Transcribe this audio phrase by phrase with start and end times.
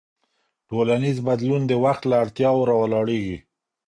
[0.69, 3.37] ټولنیز بدلون د وخت له اړتیاوو راولاړېږي.